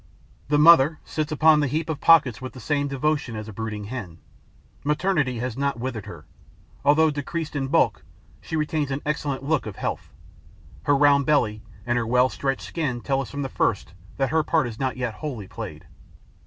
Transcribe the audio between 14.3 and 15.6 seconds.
her part is not yet wholly